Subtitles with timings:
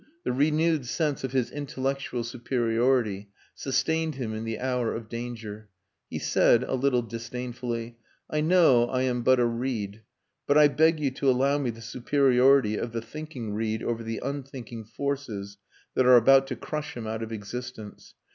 [0.23, 5.69] The renewed sense of his intellectual superiority sustained him in the hour of danger.
[6.09, 10.01] He said a little disdainfully "I know I am but a reed.
[10.47, 14.19] But I beg you to allow me the superiority of the thinking reed over the
[14.23, 15.57] unthinking forces
[15.93, 18.15] that are about to crush him out of existence.